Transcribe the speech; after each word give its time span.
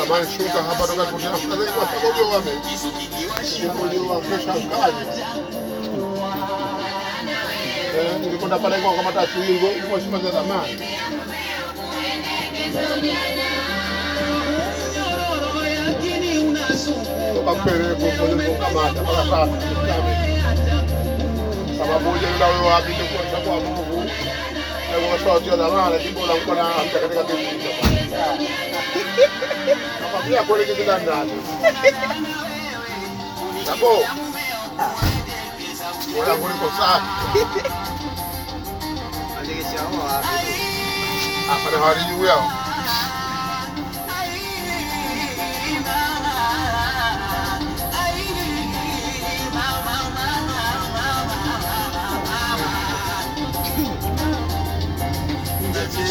Kama 0.00 0.26
shuka 0.26 0.62
hapa 0.62 0.86
toka 0.86 1.04
kutafuta 1.04 1.56
zaidi 1.56 1.72
kwa 1.72 1.86
sababu 1.88 2.32
wame. 2.32 2.50
Ndio 3.88 4.06
wa 4.08 4.20
kesha 4.20 4.52
kazi. 4.52 5.20
Eh, 7.98 8.20
nilikwenda 8.20 8.58
pale 8.58 8.76
kwa 8.80 8.94
kama 8.94 9.12
tatu 9.12 9.42
hivi 9.42 9.52
hivyo 9.66 10.00
shima 10.00 10.18
za 10.18 10.30
zamani. 10.30 10.78
Toka 17.34 17.54
pele 17.64 17.94
kwa 17.94 18.10
kwa 18.10 18.66
kama 18.66 18.80
hata 18.82 19.02
mpaka 19.02 19.24
sasa. 19.24 19.48
Sababu 21.78 22.16
ile 22.16 22.28
ndio 22.34 22.66
wapi 22.66 22.92
kwa 22.92 23.24
sababu 23.30 23.60
Mungu. 23.66 24.10
Kwa 25.10 25.18
sababu 25.18 25.48
ya 25.48 25.56
zamani 25.56 26.04
ndipo 26.04 26.26
la 26.26 26.34
mkono 26.34 26.64
katika 26.92 27.24
kitu. 27.24 27.79
Nakwambia 30.00 30.42
kweli 30.42 30.66
kitu 30.74 30.82
ndani. 30.98 31.32
Hapo. 33.66 34.04
Wala 36.20 36.34
kuliko 36.34 36.70
safi. 36.78 37.06
Hapa 41.48 41.70
na 41.70 41.78
hali 41.86 42.26
yao. 42.26 42.52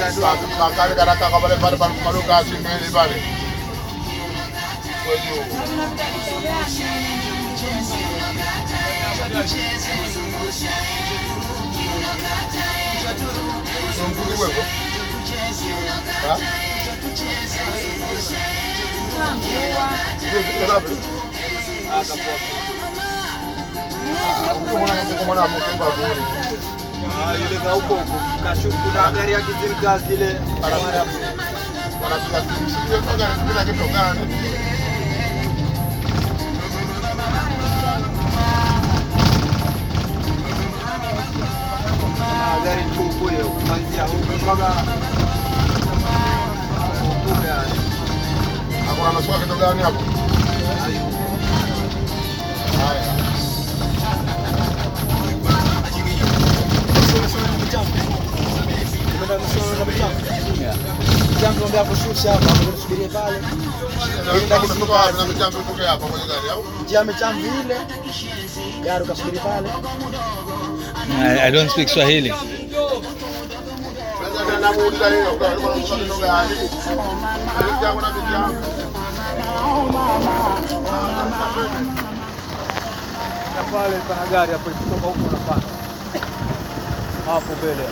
makari 0.00 0.94
kana 0.96 1.14
ta 1.20 1.28
kabale 1.30 1.56
bari 1.60 1.76
bari 1.76 1.94
kumalo 1.94 2.20
ka 2.28 2.36
si 2.44 2.54
mɛ 2.64 2.72
ni 2.80 2.88
bari 2.94 3.16
kojú. 5.04 5.36
Sunkuru 13.96 14.34
wẹ̀ 14.40 14.50
bọ́. 14.56 14.64
Ah, 16.30 16.38
kamu 24.46 24.78
mana 24.80 24.94
kamu 25.08 25.24
mana 25.28 25.42
kamu 25.42 25.58
tu 25.66 25.72
bawa 25.80 26.08
ni. 26.16 26.79
Yule 27.42 27.58
huko 27.58 27.94
huko 27.94 28.20
kashuku, 28.44 28.76
kuna 28.76 29.10
gari 29.12 29.32
ya 29.32 29.40
kizilika 29.40 29.98
zile 29.98 30.40
barabara 30.62 31.04
gari 42.64 42.82
tupu 42.96 43.28
hiyo 43.28 43.44
kuanzia 43.46 44.02
huko 44.02 44.32
mpaka 44.42 44.64
huko. 47.04 47.34
Hapo 48.86 49.06
anaswali 49.08 49.42
kitu 49.44 49.56
gani 49.56 49.82
hapo? 49.82 50.19
Jambo 61.72 61.94
kushusha 61.94 62.32
hapa, 62.32 62.46
tusubirie 62.46 63.08
pale. 63.08 63.38
Michambo? 65.28 65.58
Njia 66.84 67.04
mechambi 67.04 67.48
ile. 67.64 67.76
Gari 68.84 69.04
ukasubiri 69.04 69.38
pale. 69.38 69.68
I, 71.46 71.50
don't 71.50 71.70
speak 71.70 71.88
Swahili. 71.88 72.32
Michambo. 77.66 78.02
Pale 83.72 83.96
pana 84.08 84.26
gari 84.30 84.52
hapo 84.52 84.70
kutoka 84.70 85.06
huko 85.06 85.28
unapanda. 85.28 85.66
Hapo 87.26 87.52
mbele. 87.58 87.84